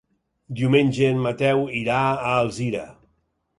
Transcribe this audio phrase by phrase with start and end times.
[0.61, 2.85] Diumenge en Mateu irà a Alzira.